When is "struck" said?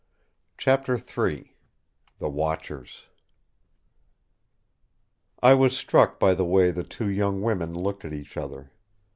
5.77-6.19